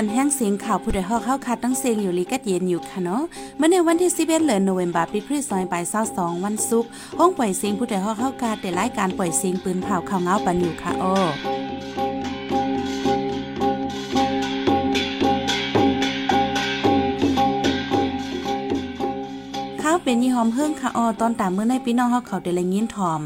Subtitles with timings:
[0.00, 3.22] ผู้ถ่อนปันแห้งเสียงข่าวผู้ใดฮอกเข้าคัดตั้งเสียงอยู่ลีกัดเย็นอยู่ค่ะเนาะ
[3.56, 11.16] เมื่อในวันที่11เดือนโนเวมบาปีคริสต์ศักราช22วันศุกร์ห้องปล่อยเสียงผู้ใดฮอกเข้าคัดแต่รายการปล่อยเสียงปืนเผาข่าวเงาปันอยู่ค่ะอ้อ
[19.82, 23.22] ข้าวเป็นยี่หอมเพิ่งค่ะออตอนตามเมื่อในพี่น้องเฮาเขาได้ละยินถ่อม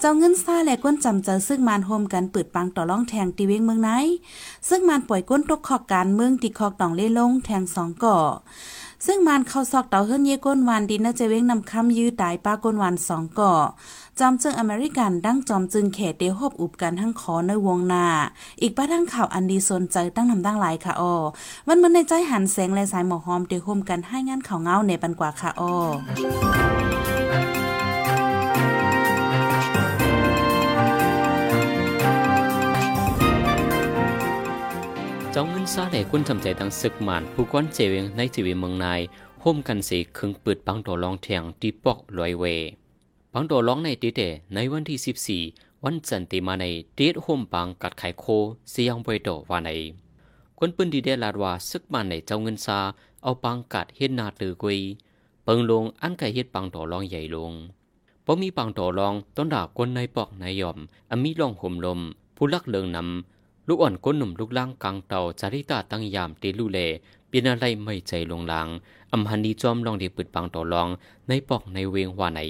[0.00, 3.90] เจ้าเงินซ่าและก้นจำเจอซึ่งมานโฮมกันปืดปังต่อล่องแทงตีเวงเมืองไหน
[4.68, 8.18] ซึ่งมานปล่อยก้นตกขอกการเมืองติคอกตองเล่ลงแทงสองก่อ
[9.06, 13.52] ซึ่งมานเข้าซอกเต่าเฮิรนเยก้นวานดินน่าจะเว้งนำคำยื้อตายป้าก้นวานสองก่อ
[14.18, 18.06] จอมจึงอเมริกันดั้งจอมจึงเขตเดียวหบอุบกันทั้งขอในวงนา
[18.62, 21.14] อีกป้าทั้งข่าวอันดีสนใจตั้งนำตั้งหลายค่ะออ
[21.66, 26.77] วันมันในใจหันแสงและสายหมอกหอมเดียวโฮมกันให้งานข่าวเงาในปันกว่าค่ะออ
[35.34, 39.00] จ้าเงินซาแหล่คุณทำใจดังศึกหมานผู้ก้อนเจวิงในทีวีเมืองนาย
[39.42, 42.44] ห่มกันสีคึงปืดปังตัวลองเทียงที่ปอกลอยเว
[43.32, 44.20] ปังตัวลองในตีเต
[44.54, 48.24] ในวันที่14วันจันทร์ตีมาในเตียดห่มปังกัดไข่โค
[48.70, 49.70] เสียงไวโตว่าใน
[50.58, 52.78] คนปืนดีเดลาดว่าซึกมันในเจ้าเงินซา
[53.22, 54.78] เอาปังกัดเฮ็ดนาตือกุย
[55.44, 57.52] เปิงลงอันไก่เฮ็ดปังตัวลองใหญ่ลง
[58.24, 60.78] พอมีปังตัวลองต้นดาบคนในปอกในยอม
[61.10, 62.00] อมีลองห่มลม
[62.36, 63.37] ผู้ลักเลิงนำ
[63.70, 66.78] ลูกอ่อนก้นหนุ่มลูกล่างกลางเต่าจาริตาตั้งยามเตลูเล
[67.28, 68.68] เปลี่ยนอะไรไม่ใจลงหลาง
[69.12, 70.88] อำหันดีจอมลองดีปิดปังต่อรอง
[71.28, 72.40] ในปอกในเวงว่าใน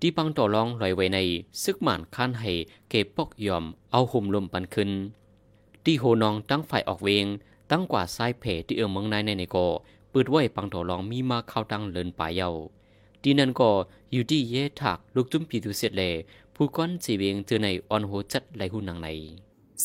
[0.00, 1.18] ที่ปังต่อรองลอยไว้ใน
[1.62, 2.52] ซึกหมานข้านให้
[2.88, 4.90] เก็บปอกยอมเอาห่มลมปันขึ้น
[5.84, 7.26] ที่โหนองตั้งฝ่ายออกเวง
[7.70, 9.56] ตั้งกว่าทรายเพที่เอือเมืองนายในในโก
[10.12, 12.48] ปืดไว้ปังต่อรองมีมาเข้าตั้งเลินป่าเยา
[13.22, 13.70] ดีนั่นก็
[14.12, 16.02] อยู่ที่เยถักลูกจุ้มปีดูเสร็จเล
[16.54, 19.08] ผู้ก้อนสีเวงเจอในออนโหจัดไหลหุ่นนังใน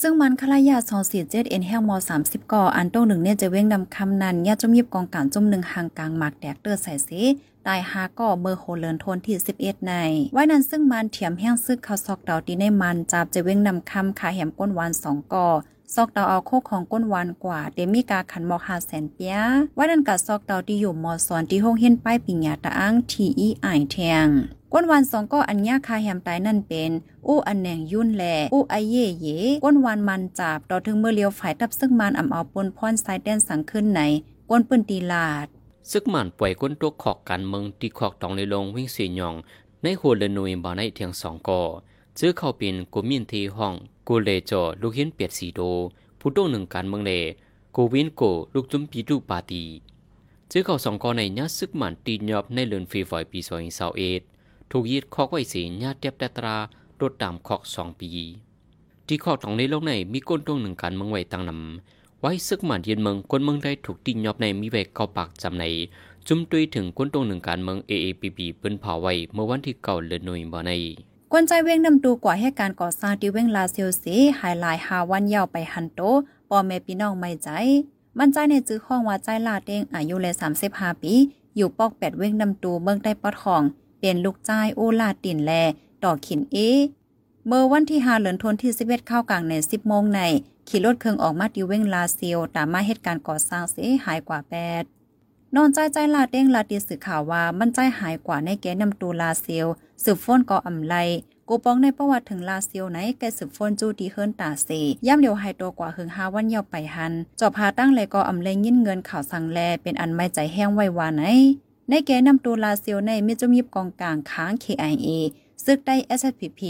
[0.01, 7.21] ซึ่งมันคลายาสองสี่เจ็ดเอ็นแห้งมอสามสิบก่ออันต้งหนึ่งเนี่ยจะเว้งนำคำนันยาจมยิบกองการจุ่มหนึ่งห่างกลางหมากแดกเตอร์ใส่สี
[7.67, 9.93] ตายหาก่อเบอร์โฮเลินทนที่สิบเอ็ดใน
[10.33, 15.47] ไว้นั้นซึ่งมันเถียมแห้งซึกเขาซอกเดาตีในมันจับจะเว้งนำคำขาแหมก้นวานสองก่อ
[15.95, 19.35] ซอกเดาเอาโคกของก้นวานกว่าเดมีกาขันมอหาแสนเปีย
[19.75, 24.27] ไว้นันกัดซอกเดาที่อยู่มอสอนที่ห้องเฮียนป้ายปิญญาตะอ้างทีอีไอแทง
[24.73, 26.91] ก้นวันสองก็อันยาคาแฮมตายนั่นเป็น
[27.27, 34.01] อู้อันแหน่งยุ่นแหล่อู้ไอเย่เย่ก้นวันมันจับต่อถึงเมื่อเลียวฝ่ายทับซึ่งมันอ่ำเอาปนพรสายแดนสังขึ้นไหน
[34.49, 35.47] ก้นปืนตีลาด
[35.91, 39.35] ซึกมันป่วยก้นตัวขอกการเมืองตีขอกตองเลยลงวิ่งสีหยอง
[39.81, 41.61] ในหัวเลนุยบ่อในเทียงสองก่อ
[42.19, 43.73] ซื้อเข้าเป็นกุมินทีห้อง
[44.07, 45.59] กูเลจอลูกเห็นเปียดสีโด
[46.19, 47.11] ผู้ต้หนึ่งการเมืองเล
[47.75, 48.21] กูวินโก
[48.53, 49.63] ลูกจุ้มปีดูปาตี
[50.51, 54.21] ซื้อเข้าสองก่อในยัซึกมันตีนยอบในเลือนฟีฟอยปีสองสาวเอ็ด
[54.71, 56.55] ถูกยึดคอกไว้สีญาเตียบแต่ตรา
[56.97, 58.09] โดดตามคอกสองปี
[59.07, 65.65] ที่คอกตองในโลกในมีก้นตรงหนึ่งการเมืองไว้ตั้งนำไว้ซึกหมันเยืนเมืองคนเมืองได้ถูกตีนยอบในมีไว้เกาปากจำใน
[66.27, 70.71] จุ่มตุยถึงก้นตรงหนึ่งการเมือง AAPP เปิ้นเผาไว้เมื่อวันที่เก่าเลือนหน่วยบ่ใน
[71.31, 76.01] กวนใจเว้งนำตูกว่าให้การก่อสร้างที่เว้งลาเซียวสีหายลายหาวันยาวไปหันโต
[76.49, 77.49] ปอแม่พี่น้องไม่ใจ
[78.17, 80.33] มันใจในจื้อข้องว่าใจลาเด้งอายุเลย
[80.67, 81.13] 35ปี
[81.55, 83.63] อยู่ปอกแปดเว้งนำตูเมืองได้ปอดของ
[83.99, 85.51] เป็นลูกจ้ายโอลาตินแล
[86.03, 86.57] ต่อขินเอ
[87.47, 90.21] เมื่อวันที่5เหลือนทนที่11เข้ากลางใน10โมงใน
[90.67, 94.39] ขี่รถเครื่องออกมาดิเว้งลาเซียวตามมาเหตุการณ์ก่อสร้างเสียหายกว่า
[94.97, 99.67] 8นอนใจใจลาเด้งลาตีสื่อข่าวว่ามันใจหายกว่าในแกนำตูลาเซียว
[100.03, 100.95] สืบฟ้นก่ออำไล
[101.47, 104.69] กูปองในประวัติถึงลาเซียวไหนแกสืบฟ้นจูดีเฮิรนตาเซ
[105.07, 111.23] ย่ำเดียวหายตัวกว่าหึงหาวันเยาไปหันจอบพาตั้งเลยก็อำเลงยินเงินข่าวสังแลเป็นอันไม่ใจแห้งไว้วาไหน
[111.89, 115.07] ในแกนำตัวลาเซียวในมิจมิบกองกลางค้าง KIA
[115.65, 116.61] ซึกได้ SPP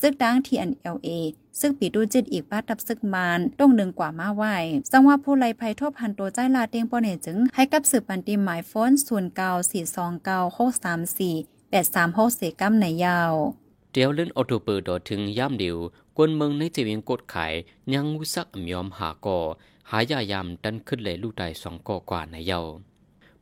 [0.00, 1.08] ซึกดัง TNLA
[1.60, 4.42] ซึกปีดูจิตอีกป้าตับซึกมานต้องหนึ่งกว่ามาไหว
[4.90, 11.34] สังว่าผู้ไลภัยทบพันตัวใจลาเตียงปอเนจึง ให้กับสืบปันตีหมายโฟนส่วนเกาสี่สองเกาหกสามสี่
[11.70, 13.32] แปดสามหกเสกัมในยาว
[13.92, 15.76] เดียวเล่นออโตเปอร์ดอถึงย่ำเดียว
[16.16, 17.54] กวนเมืองในเจวิงกดขาย
[17.92, 19.38] ยังวุสักยอมหาก่อ
[19.90, 22.66] หายายามดันขึ้นเลยลูกได้สองก่อกว่าในยาว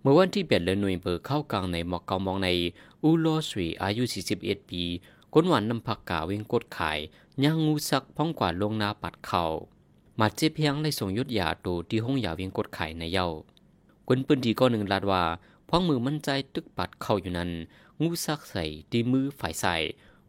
[0.09, 2.49] มื่อวันที่เบ็ดเลนหน่วยเบอร์เข้ากลางในหมอกเกามองใน
[3.03, 4.03] อูโลสวีอายุ
[4.37, 4.83] 41 ปี
[5.35, 6.99] ก้นหวานนำผักกาเวงกดขาย
[7.45, 9.45] ย่างงูซักพ้องกว่าลงนาปัดเขา่า
[10.21, 13.29] มาเจ็บเพียงในส่งยุดยาตูที่ห้องยาเวียงกดไข่ในเย้า
[14.09, 15.23] ก้นปืนทีก็หนึ่งลาดว่า
[15.69, 17.51] พ้องมือมั่นใจตึกปัดเข่าอยู่นั้น
[18.03, 19.75] งูซักใส่ดีมือฝ่ายใส่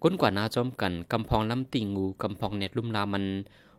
[0.04, 3.26] ก้นกว่านาจอมกันกำพองล้ำติงงูกำพองเน็ตลุ่มลามัน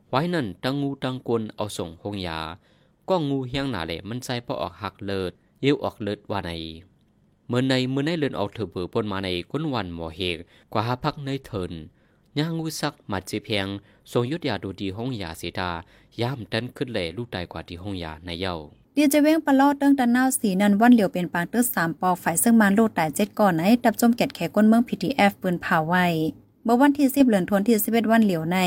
[0.08, 2.40] ไว้นั่นตังงูตังกวนเอาส่งห้องยา
[3.08, 5.34] ก็งูเฮียงหนาเละมันใจพอออกหักเลิด
[5.64, 6.52] ยี่วออกเลือดว่าใน
[7.49, 10.38] เมื่อในเมื่อในเลือนออกเถือเบือปนมาในก้นวันหมอเหก
[10.72, 11.72] กว่าหาพักในเถิน
[12.38, 13.66] ย่างงูซักมาเจเพียง
[14.12, 15.70] ทรงยุดยาดูดีห้องยาเสดา
[16.20, 18.56] ย่ามดันขึ้นเลยลูกตายกว่าที่ห้องยาในเย้า
[18.94, 26.06] เดียจะเว้งปลอดเติ้งตันนาวสีนันวันเหลียวเป็นปางตึ้สามปอฝ่ายซึ่งมันโลดตายเจ็ดก่อนไหนดับจมแกดแขก้นเมือง PTF ปืนเผาไว้
[26.64, 28.58] เมื่อวันที่10เดือนธันวาคมที่11วันเหลียวใน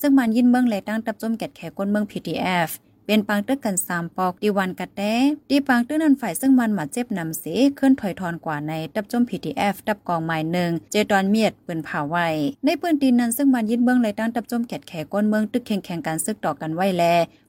[0.00, 2.70] ซึ่งมันยินเมืองและตั้งดับจมแกดแขก้นเมือง PTF เอฟ
[3.12, 5.14] เป็นปางตึกกันสามปอกดีวันกะแต้
[5.50, 7.44] ดีปางตึกนั้นฝ่ายซึ่งมันหมาเจ็บนำเส
[7.76, 12.28] เคลื่อนถอยทอนกว่าในดับจม PTF ดับกองหมายหนึ่งเจดอนเมียดปืนผ่าไว้
[12.64, 17.04] ในปืนตีนนั้นซึ่งมันยินเมืองเลยตั้งดับจมแกดแขก้นเมืองตึกแข่งแข่งกันซึกต่อกันไว้แล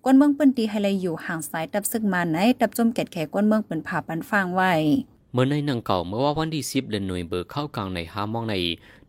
[0.06, 4.72] ก้นเมืองปืนตีให้เลยอยู่ห่างสายดับซึ่งมันในดับจมแกดแขก้นเมืองปืนผ่าปันฟางไว้
[5.34, 8.56] เมื่อในหนังเก่าเมื่อว่าวันที่สิบเดือนหน่วยเบอร์เข้ากลางในหามองใน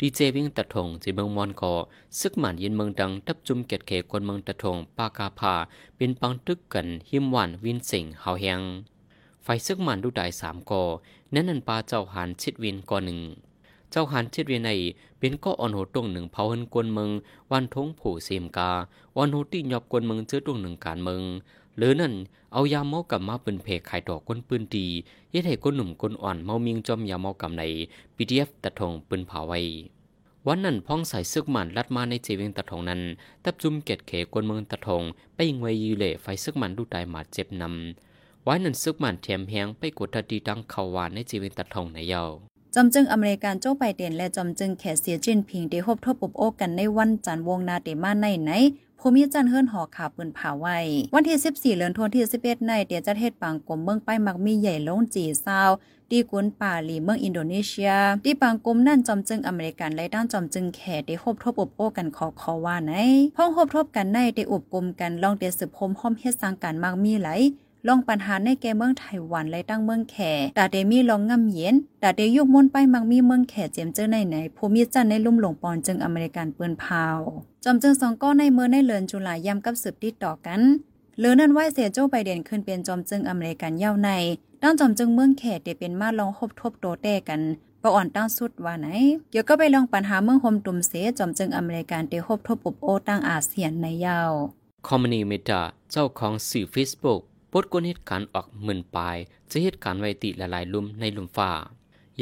[0.01, 1.73] ดีเจวิ่งตัดทงจีเมืองมอนกอ
[2.21, 5.55] ซึกหมันยินเมืองดังทับจุมเกตเขคนเมืองตัดทงปากาพา
[5.97, 8.61] เป็นปังตึกกันหิมหวานวินสิงเฮาแฮง
[9.43, 10.83] ไฟซึกหมันดูได้สามกอ
[11.35, 13.21] นั่นนันปาเจ้าหานชิดวินกอหนึ่ง
[13.91, 14.71] เจ้าหานชิดวินใน
[15.19, 17.11] เป็นก็อ่อนโหตรงหนึ่งเผาหันกวนเมือง
[17.51, 18.71] วันทงผู้เสียมกา
[19.17, 21.23] วันโหตีหยอบกวนเมืองเจอตรงหนึ่งการเมือง
[21.77, 22.15] หรือนั่น
[22.53, 24.87] เอายาเมากำมาเป็นเพกขายดอกก้นปืนดี
[25.33, 27.63] ยัดให้ก้นหนุ่มก้นอ่อนเมามิงจอมยาเมากำใน
[28.17, 29.61] ปีดีเอฟตะทงปืนเผาไว้
[30.47, 33.01] วันนั้นพ้องใส่ซึกหมันลัดมาในเจวิงตะทงนั้น
[33.45, 35.03] ตับจุ่มเกตเขกวนเมืองตะทง
[35.35, 42.25] ไปยิงไว้ยีเล่ไฟซึกหมันดูตายมาเจ็บนำไว้นั้นซึกหมันแถมแหงไปกดทัดีดังเขาวานในเจวิงตะทงในเยา
[42.75, 48.51] จอมจึงอเมริกันโจ้ไบเดนและจอมจึงแขเสียจินพิงได้พบทบปบโอกันในวันจันทร์วงนาเตมาในไหน
[49.01, 50.79] ภูมิจันเฮิรนหอขาปืนเผาไว้
[51.15, 55.71] วันที่ 14เดือนธันวาคมที่11ในเดียจัดเฮ็ดปางกลมเมืองไปมักมีใหญ่ลงจีซาว
[56.11, 57.93] ดีกุนป่าหลีเมืองอินโดนีเซีย
[58.25, 62.93] ที่ปางกลมนั่นจอมจึงอเมริกันและด้านจอมจึงแขได้พบทบอบโอกันขอขอว่าไหน
[63.37, 67.31] พ้องพบทบกันในได้อบกลมกันลองเดสืบพมห้อมเฮ็ดสร้างการมักมีไหล
[67.88, 70.17] ลองปัญหาในแก่เมืองไต้หวันและตั้งเมืองแข
[70.58, 77.05] ตาเดมีลองง่ำเย็นตาเดยุกมนไปมักมีเมืองแขเจียมเจอในไหนภูมิจันในลุ่มหลงปอนจึงอเมริกันปืนพา
[77.64, 80.61] จอมจึงสองก้อนในเมื่อในเลือนจุลายย้ำกับสืบติดต่อกัน
[81.19, 84.11] เลือนั้นไหวเสียโจไบเดนขึ้นเป็นจอมจึงอเมริกันเย้าใน
[84.62, 87.40] ด้านจอมจึงเมืองแขเดเป็นมาลองคบทบโตแต้กัน
[87.82, 88.87] ปอ่อนตั้งสุดว่าไหน
[89.31, 94.32] เดี๋ยวก็ไปลองปัญหาเมืองโฮมตุ่มเสจอมจึงอเมริกันเดคบทบปุบโอตั้งอาเซียนในยาว
[94.87, 97.20] คอมมานีเมตาเจ้าของสื่อ Facebook
[97.55, 99.17] ปดกวนเหตุการณ์ออกหมื่นปลาย
[99.51, 101.51] จะเหตุการณ์ไวติละลายลุ่มในลุ่มฟ้า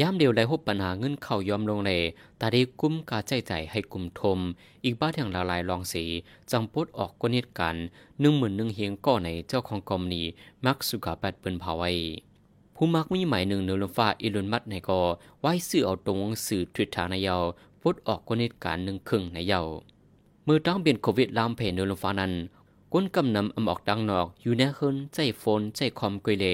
[0.01, 1.93] ยามเดียวได้พบปัญหาเงินเข้ายอมลงเล
[2.41, 4.39] ตาได้กุ้มกาใจใจให้กลุ่มทม
[4.85, 6.05] อีกบ้านอย่างละลายลองสี
[6.51, 7.85] จังปดออกกวนเหตุการณ์
[8.21, 10.23] หนึ่งหมื่นหนึ่งเฮียงก่อในเจ้าของกอมนี
[10.65, 11.91] มักสุขาแปดเปิ้นเผาไว้
[12.77, 15.01] ผู้มักมีหมายหนึ่งเนลฟ้าอิลุนมัดในกอ
[15.41, 17.37] ไว้สื่อเอาตรงสื่อทวิตทาในเยา
[17.83, 19.63] ปดออกกวนเหตุการณ์หนึ่งครึ่งในเยา
[20.45, 22.33] เมื่อต้องเปลี่ยนโควิดลามเพนเนลฟ้านั้น
[22.93, 26.47] ก้นกำนำอำออกดังนอก อยู่ในเฮินใจโฟนใจคอมกุยเล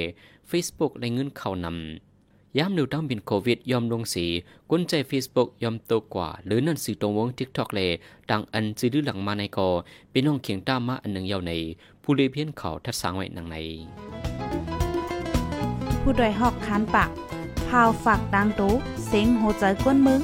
[0.48, 4.26] เฟซบุ๊กในเงินเข้านำย้ำนิวต้องบินโควิดยอมลงสี
[4.70, 7.80] ก้นใจเฟซบุ๊กยอมโตกว่า หรือนั่นสื่อตรงวงทิกทอกเล
[8.30, 9.68] ดังอันจื้อหลังมาในกอ
[10.10, 11.52] เป็นห้องเคียงต้ามาอันหนึ่งยาวใน
[12.02, 13.56] ผู้เลเพียนเขาทัดสางไว้นังใน
[16.02, 17.10] ผู้ดยหอกคานปาก
[17.68, 18.72] พาวฝากดังตู้
[19.06, 20.20] เซ็งโหใจกวนมึง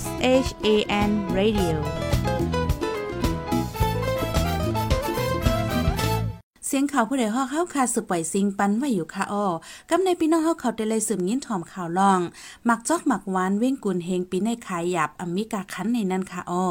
[0.00, 0.02] S
[0.46, 0.68] H A
[1.08, 1.76] N Radio
[6.78, 9.46] สียงข่าวผู้ใดฮอกเข้าคาสืบปล่อยซิงปันไว้อยู่ค่ะอ้อ
[9.90, 12.20] กำในพี่น้องเฮาเขาได้เลยสืบยินถอมข่าวลอง
[12.64, 16.66] หมักจอกหมักหวานเว้งกุนเฮงปีในขายหยาบอเมริกาคันในนั้นค่ะอ้อ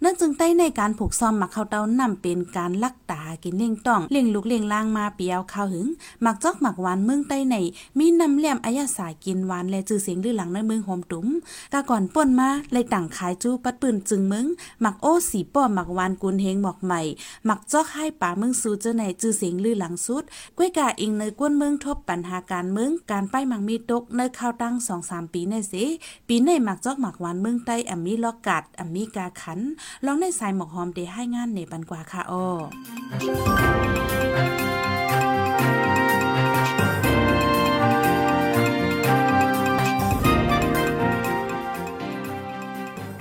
[0.00, 5.86] เนื่องจึงใต้ในการผูกซ่อมหมักข้าวเต้านำเป็นการลักตากินเลี้ยงต้องเลี้ยงลูกเลี้ยงล่างมาเปียวข้าวหึง
[6.22, 7.56] หมักจอกหมักหวานเมืองใต้ใน
[7.98, 11.26] มีนำแหลมอายาสากินหวานและจื่อเสียงลือหลังในเมืองโฮมตุ้ม
[11.72, 14.46] กาก่อนป่นมาเลยต่างขายจู้ปัดปืนจึงเมือง
[14.80, 17.00] หมักโอ้สีป้อหมักหวานกุนเฮงหมอกใหม่
[17.46, 20.24] หมักจอกให้ป่าเมืองสูเจอในจื่อเสียงลือหลังสุด
[20.58, 24.74] ก้วยกาอิงในกวนเมืองทบปัญหาการเมืองการป้ายมักมีตกในข้าวตั้ง
[25.04, 25.74] 2-3ปีในเส
[26.28, 29.60] ปีในหมักจอกหมักหวานเมืองใต้อมีลอกกัดอมีกาขัน
[30.06, 32.46] ลองในสายหมอกหอมเดให้งานเนปันกว่าค่ะอ้อ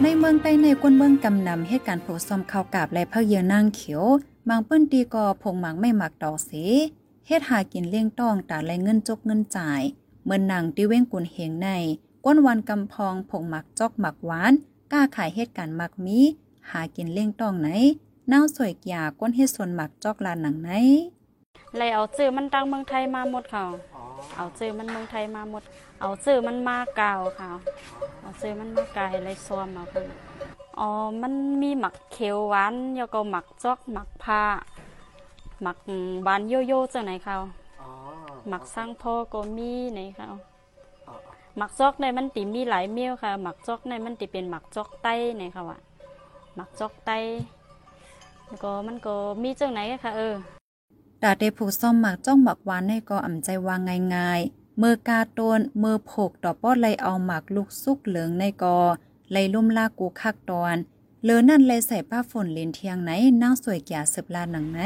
[0.03, 4.03] ในเมืองใต้ในก้นเมืองกำนำเหตุการณ์ผูกซ่อมข้าวกาบและพักเยือนนางเขียว
[4.49, 6.51] บางเปิ้นตีกอพงหมักไม่หมักดอกเส
[7.27, 9.81] เฮ็ดหากินเลี้ยงต้องตาแลเงินจกเงินจ่าย
[10.25, 11.67] เมื่อนนังที่เว้งกุนเฮงใน
[12.25, 14.53] ก้นวันกำพองผงหมักจอกหมักหวาน
[14.91, 16.19] กล้าขายเหตุการณ์หมักมี
[16.71, 17.69] หากินเลี้ยงต้องไหน
[18.29, 20.71] เน้าสวยกยาก้นเฮ็ดส่วนหมักจอกลานหนังไหน
[21.77, 23.63] เลยเอาชื่อมันตั้งเมืองไทยมาหมดค่ะ
[24.37, 25.63] เอาชื่อมันเมืองไทยมาหมด
[26.01, 27.49] เอาชื่อมันมาเก่าค่ะ
[28.21, 30.03] เอาชื่อมันมาไกลเลยซ้อมเอาค่ะ
[30.79, 30.89] อ๋อ
[31.21, 34.43] มันมีหมักเขียวหวานแล้วก็หมักจอกหมักผ้า
[35.61, 35.77] หมัก
[36.23, 37.35] หวานโยโย่จังไหนค่ะ
[38.49, 40.27] หมักสร้างพ่อก็มีไหนค่ะ
[41.57, 45.79] หมักจอกในมันติมีหลายเมี้ยวค่ะ หมักจอกในมันติเป็นหมักจอกไต้เนี่ยค่ะ
[46.55, 47.17] หมักจอกไต้
[48.45, 50.35] แล้วก็มันก็มีจังไหนค่ะเออ
[51.23, 53.79] ดาเดผูซ่อมหมักจ้องหมักหวานในก็อ่ำใจวาง
[54.15, 58.77] ง่ายๆมือกาโตนมือผกดอกป้อเลยเอาหมักลูกซุกเหลืองในกอ
[59.31, 60.77] เลยลุ่มลากูคักตอน
[61.23, 64.79] เลอนั่นเลยใส่ผ้าฝนเลนเทียงไหนนั่งสวยแก่สืบลาหนังไหน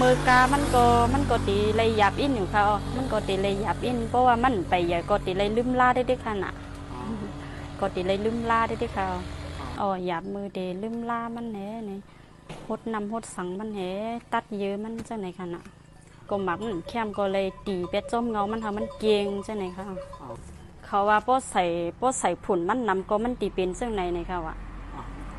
[0.00, 2.62] มือกามันก็มันก็ตีเลยหยับอินอยู่ค่ะ
[2.96, 6.52] มันก็ตีเลยหยับอินเพราะว่ามันไปใหญ่ก็ตีเลยลืมลาได้ด้วยค่ะน่ะ
[7.80, 9.06] ก็ตีเลยลืมลาได้ด้วยค่ะ
[9.80, 11.98] อ๋อหยับมือเดลืมลามันแหน่นี่
[12.66, 13.80] หดนำหดสังมันแห
[14.32, 15.62] ตัดเยอะมันจังไหนคะน่ะ
[16.28, 19.84] ก็หมักมันแคมก็เลยตีเป็ดจมเงามันทำมันเกียงจังไหนคะ
[20.86, 21.64] เขาว่าป้อใส่
[22.00, 24.54] ป้อใส่ผุนมันนำก็มันตีเป็นจังไหนในค่ะวะ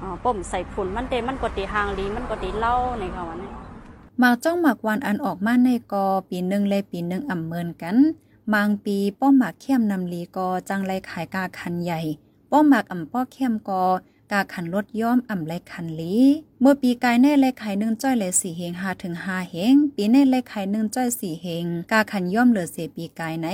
[0.01, 3.51] อ๋อป้มใส่ผุนมันเตมันก็ตีหางลีมันก็ตีเล่าในค่ะว่ะนี่ย
[4.19, 7.97] หมากจ้องหมากวานอันออกมาในกอปีหนึ่งเลยปีหนึ่งอ่ำเมินกัน
[8.53, 11.99] บางปีป้อมหมากเข้มนำลีกอจังไรขายกาคันใหญ่
[12.51, 13.83] ป้อมหมากอ่ำป้อเข้มกอ
[14.31, 16.17] กาขันรถย้อมอ่ำไรคันลี
[16.61, 23.47] เมื่อปีกายแน่เลยไข่หนึ่งจ้อยเลยสี่เฮงหาถึงหาเฮงปีแน่เลยไข่หนึ่งจ้อยสี่เฮงกาขันย้อมเหลือเสียปีกายไหน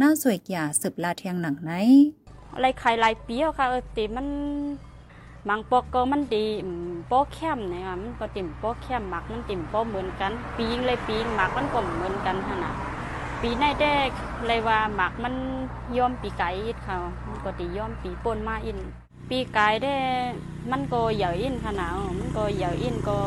[0.00, 1.72] น่าสวยกี่าสืบลาเทียงหนังไหน
[2.54, 4.26] อะไรไข่ลายปีค่ะเออติมัน
[5.48, 6.44] บางปอกก็มันดี
[7.10, 12.74] ปอกแคมเนี่ยมันก็ติ่มปอกแคมหมักมันติ่มปอกเหมือนกัน ปีงเลยปีงหมักมันก็เหมือนกันขนาด
[13.40, 14.08] ปีในแดก
[14.46, 15.34] เลยว่าหมักมัน
[15.96, 18.78] ย่อมปีไก่อิดเขามันก็ติย่อมปีปนมาอิน
[19.28, 19.94] ปีไก่ได้
[20.70, 23.18] มันก็ใหญ่อินขนาดมันก็ใหญ่อินก็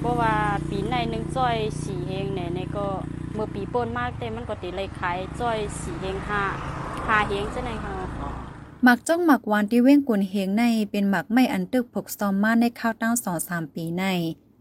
[0.00, 0.34] เพราะว่า
[0.68, 2.86] ปีในหนึ่งจ้อยสี่เฮงเนี่ยในก็
[3.34, 6.42] เมื่อปีปนมากแต่มันก็ติเลยขายจ้อยสี่เฮงห้า
[7.06, 7.94] ห้าเฮงใช่ไหมคะ
[8.84, 14.04] หมักจ้องหมักวานที่เว้งกุนเฮงในเป็นหมักไม่อันตึกผกซอมมาในข้าวตั้งสองสามปีใน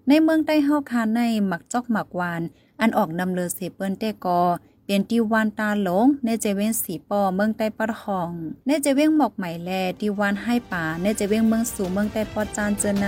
[0.07, 2.41] ในเมืองใต้เฮาคาในหมักจอกหมักวาน
[2.79, 4.39] อันออกนำเลอเสเปิ้นเตกอ
[4.87, 8.31] เป็นติวานตาหลงในเจเวงสีปอเมืองใต้ปะทอง
[8.67, 13.05] ในเจเวงหมอกใหม่แลติวานให้ป่าในเจเวงเมืองสูงเมืองใต้ปอจานเจอน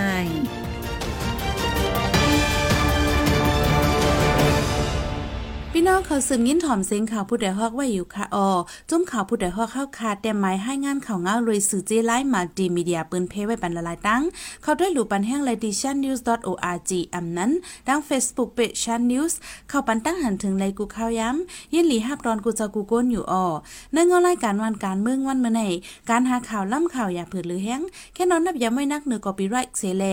[5.88, 8.50] น้องเขาสืบยินถ่อมเสียงข่าวผู้ใดฮอกไว้อยู่ค่ะออ
[8.90, 14.22] จุ้มข่าวผู้ใดฮอกเข้าคาแต่หมายให้งานข่าวเงาเลยสื่อเจไลมาดีมีเดียปืนเพไว้ปันละลายตั้ง
[14.64, 17.52] เขาด้วยหลู่ปันแห้งเลดิชันนิวส์ .org อำนั้น
[17.88, 19.38] ดัง Facebook เปชันนิวส์
[19.70, 23.46] เข้าปันตั้งหันถึงในกูข่าวย้ำยินหลีฮับรอนกูจะกูก้นอยู่ออ
[23.94, 25.62] ในเงารายการวันการเมืองวันเมื่อไหน
[26.10, 27.82] การหาข่าวล่ำข่าวอย่าเผือหรือแห้ง
[28.14, 30.04] แค่นอนนับย้ำไม่นักเหนือกอปีไรเสเล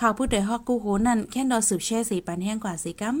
[0.00, 3.16] ข่าวผู้ใดฮอกกูโหนั่นแค่ดอสืบแช่สีปันแห้งกว่าสีกัม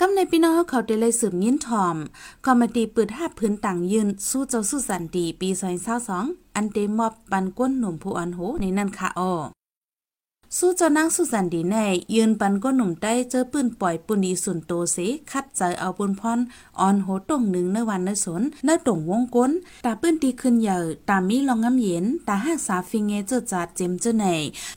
[0.00, 1.96] กำในพี่น้องเขาได้เลยสืบยินทอม
[2.44, 6.24] คอมดีปืดห้าพื้นต่างยืน สู้เจ้าสู้สันดีปีซอยเศร้าสอง
[6.56, 9.55] อันเดมอบปันก้นหนุ่มผู้อันโหในนั่นค่ะอ้อ
[10.60, 14.96] สู้เจ้านางสุสันดีแน่ยืนปันก็หนุ่มได้เจอปืนปล่อยปุนีสุนโตเส
[15.30, 16.38] คัดใจเอาปุนพร
[16.80, 19.50] ออนโหตรงหนึ่งในวันในสนในตรงวงก้น
[19.84, 24.26] ตาปืนตีขึ้นใหญ่ตามีลองงำเย็นตาหักษาฟิงเงเจอจัดเจมเจอไหน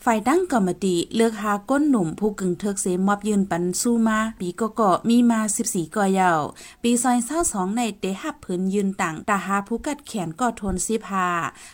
[0.06, 6.42] ฝ่ายดั้งกอมดีเลือกหาก้นหนุ่มผู้กึ่งเทิกเสมอบยืนปันสู้มาปีก็ก็มีมา14ก่อยาว
[6.84, 11.28] ปีซอยเศร้าสองในเตหับผืนยืนต่างตาหาผู้กัดแขนก็ทนสิพา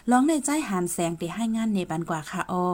[0.09, 2.67] ลองในใจหันแสงเตให้งานในบันกว่าค่ะอ้อ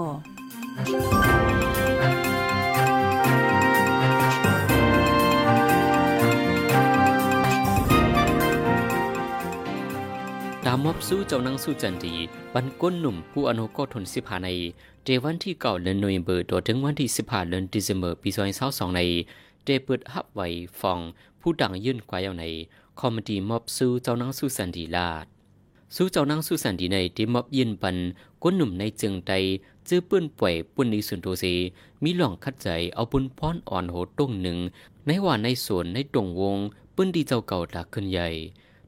[10.65, 12.13] ตามมอบสู้เจ้านังสู้จันดี
[12.53, 14.49] บันก้นหนุ่มผู้อนุก็ทนสิบหาใน
[15.03, 19.01] เดวันที่เก่าเดือนโนเวมเบอร์ตัวถึงวันที่สิบหาเดือนดิเซมเบอร์ปีสองพันสองใน
[19.63, 20.47] เดเปิดฮับไว้
[20.79, 20.99] ฟอง
[21.39, 22.45] ผู้ดังยื่นกวายเอาใน
[22.99, 25.25] คอมดี้มอบสู้เจ้านังสู้สันดีลาด
[25.95, 27.95] สู้เจ้านังสู้สันดีในที่มอบยืนปัน
[28.43, 29.33] ก้นหนุ่มในจึงใด
[29.87, 31.45] จื้อปื้นป่วยปุ่นในส่วนโทเซ
[32.03, 34.57] มีหล่องคัดใจเอาปุนพรอ่อนโหตรงหนึ่ง
[35.05, 36.57] ในว่าในสวนในตรงวง
[36.95, 38.29] ปื้นดีเจ้าเก่าตาขึ้นใหญ่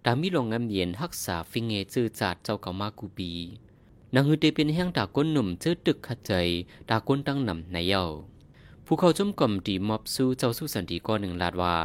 [0.06, 3.32] ตามีหลองงามเย็นรักษาฟิงเงจื้อจาดเจ้าเก่ามากูปี
[4.14, 6.32] นางฮือเตเป็นแห้งตาก้นหนุ่มเจอตึกคัดใจ
[6.90, 8.06] ตาก้นตั้งนำในเย้า
[8.86, 11.76] ผู้เขาจมก่อมดีมอบสู้เจ้าสู้สันติก้อนหนึ่งลาดว่า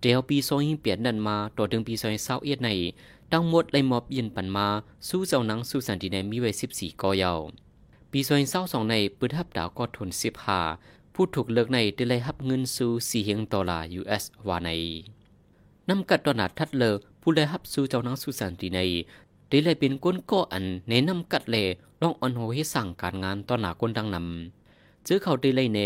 [0.00, 2.70] เดียวปีซอยหิงเปลี่ยนนันมาต่อถึงปีซอยเศร้าเอียดใน
[3.32, 4.66] ตั้งหมดเลยมอบเยินปันมา
[5.08, 7.32] สู้เจ้านังสู้สันติในมีไว้สิบสี่ก่อเยา
[8.16, 10.60] ปีซอยเศร้าสองในปืนทับดาวก็ทนสิบหา
[11.14, 14.70] ผู้ถูกเลิกในได้เลยฮับเงินสู่สี่เฮงดอลลาร์ US วาใน
[15.88, 18.80] นำกัดตนาดทัดเลอผู้ได้ฮับสู่เจ้านังสุสันติใน
[19.48, 21.56] ได้เลยเป็นก้นก่ออันในนำกัดเล
[22.02, 25.80] ร้องอันโหให้สั่งการงานต่อหนาก้นดังนำจื้อเขาได้เลยเน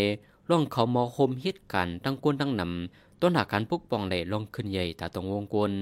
[0.49, 5.73] ร้องเขามอโฮมเหตุการตั้งก้นดังนำต้นหาการปกป้องเลยลองขึ้นใหญ่ตาตรงวงกล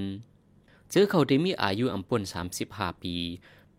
[0.92, 3.14] จื้อเขาได้มีอายุอำปนสามสิบห้าปี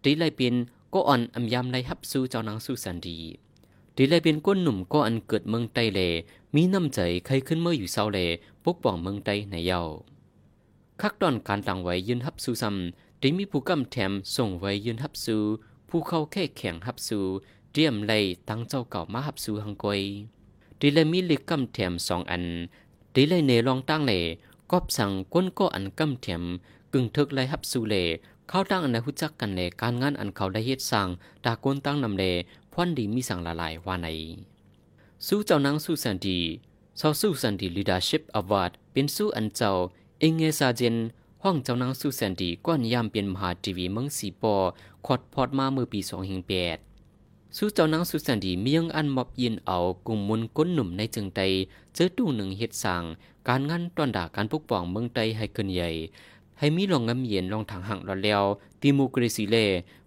[0.02, 0.56] ได้เลยเป็น
[0.94, 3.18] ก็อ่อนอำยำในฮับสู้เจ้านางสู้สันดี
[3.96, 6.00] ดีเลยเป็นก้นหนุ่มก็อันเกิดเมืองไตเล
[6.56, 8.20] มีน้ำใจใครขึ้นเมื่ออยู่เศร้าเล
[8.64, 9.82] ปกป้องเมืองไตในเยา
[11.02, 15.38] คักตอนการต่างไว้ยืนฮับสู้ซ้ำได้มีผู้กำแถมส่งไว้ยืนฮับสู
[15.90, 17.20] ผู้เข้าแค่แข่งฮับสู
[17.72, 18.20] เตรียมไล่
[18.50, 20.02] ตั้งเจ้าเก่ามาฮับสูหังกวย
[20.80, 22.44] ดีเลยมีเล็กกำแถมสองอัน
[23.14, 24.24] ดีเลยเนลองตั้งเลย
[24.72, 26.44] กอบสั่งก้นก็อันกำแถม
[26.94, 27.96] กึ่งทึกไล่ฮับสูเล
[28.50, 31.08] เขาตั้งอันใดหุจักกันเลการงานอันเขาได้เฮ็ดสั่ง
[31.46, 32.24] ตากนตั้งนำเล
[32.74, 34.08] พวันดีมีสั่งละลายว่าใน
[35.28, 36.40] สู้เจ้านางสู้สันดี
[37.00, 39.72] ชาวสู้สันดี leadership award เป็นสู้อันเจ้า
[40.20, 40.96] เองเงซาเจน
[41.44, 44.56] ห้องเจ้านางสู้สันดีก้อนยามเป็นมหาทีวีเมืองสีปอ
[45.06, 46.78] ขอดพอดมาเมื่อปีสองหิงแปด
[47.58, 49.78] สู้เจ้านางสู้สันดีมียังอันมอบยินเอา
[50.08, 51.42] กลุ่มมุนก้นหนุ่มในจึงใด
[51.96, 53.04] เจอตู้หนึ่งเฮ็ดสั่ง
[53.48, 55.90] การงานตอนด่าการปกป้องเมืองใดให้เกินใหญ่
[56.60, 58.44] ให้มีลองงำเย็นลองทางหังรอแล้ว
[58.82, 59.66] ติโมกรีซีเล่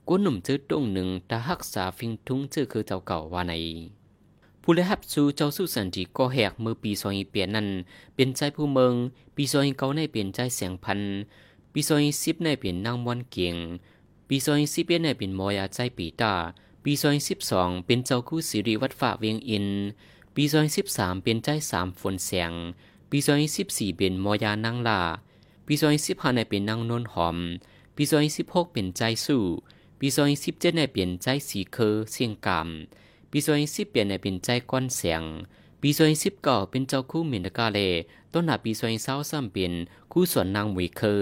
[0.08, 3.54] ก้นหนุ่มเจอตรงหนึ่งตาหักษาฟิงทุงเจอคือเจ้าเก่าว่าใน
[4.62, 7.68] ผู้ได้รับสู่เจ้าสู้สันติก็แหกเมื่อปีซอยเปลี่ยนนั้น
[8.14, 8.94] เป็นใจผู้เมือง
[9.36, 11.00] ปีซอยเก่าในเป็นใจเสียงพัน
[11.72, 13.56] ปีซอยสิบในเป็นนางมอนเกียง
[14.28, 16.34] ปีซอยสิบเอ็ดในเป็นมอยาใจปีตา
[16.84, 19.66] ปีซอยสิบสองเป็นเจ้าคู่สิริวัดฝ่าเวียงอิน
[20.34, 22.52] ปีซอยสิบสามเป็นใจสามฝนเสียง
[23.10, 25.00] ปีซอยสิบสี่เป็นมอยานางลา
[25.66, 27.36] ปีซอยสิบห้าในเป็นนางนนหอม
[27.96, 29.42] ปีซอยสิบหกเป็นใจสู้
[29.98, 32.68] ปีซอยสิบเจ็ดในเป็นใจสีเคอเสียงกาม
[33.30, 35.22] ปีซอยสิบเปลี่ยนในเป็นใจก้อนเสียง
[35.80, 37.78] ปีซอยสิบเก้าเป็นเจ้าคู่เมนกาเล
[38.32, 39.72] ต้นหนาปีซอยเศร้าซ้ำเป็น
[40.12, 41.20] คู่ส่วนนางหวีเคอ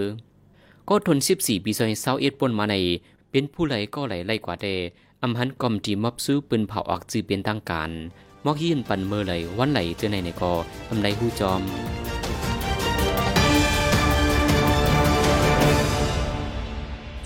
[0.89, 2.75] ก็ทนสิบสี่ปีซอยเศร้าเอ็ดปนมาใน
[3.31, 4.67] เป็นผู้ไหลก็ไหลไล่กว่าเด
[5.23, 7.91] อำหันกอมจีมอบซื้อปืนเผาออกจือเป็นตั้งการ
[8.45, 10.53] มอกยินปันเมื่อไหลวันไหลเจอในในกอ
[10.89, 11.61] อำไรหูจอม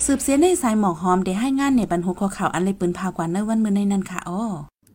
[0.08, 4.44] สืบเสียในสายหมอกหอมได้ให้งานในบรรหุข้อข่าวอันเลยปืนพากว่าเนวันมือในนั้นค่ะอ้อ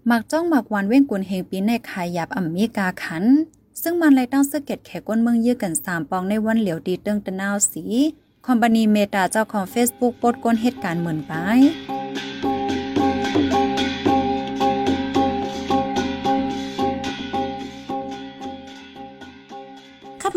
[0.07, 3.23] หมักจ้องหมักวันเว้งกุนเฮงปีในขายยับอเมริกาขัน
[3.81, 7.83] ซึ่งมันเลยตั้งเสเก็ตแขก้นเมืองยื้อกันสามปองในวันเหลียวดีเติงตะนาวสี
[8.45, 11.33] คอมพานีเมตาเจ้าของเฟซบุ๊กปดก้นเหตุการณ์เหมือนไป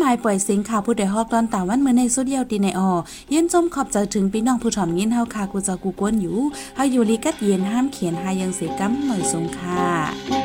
[0.09, 2.91] ายปล่อยเสียงข่าวผู้ใดฮอกตอนตาวันเมื่อในสุดเดียวตีในออ
[3.31, 6.37] เย็นจมขอบใจถึงพี่น้องผู้ถ่อมยินเฮาคากูจะกูกวนอยู่
[6.75, 10.44] เฮาอยู่ลีกัดเย็นห้ามเขียนหายังเสียกัมหน่อยสงค่ะ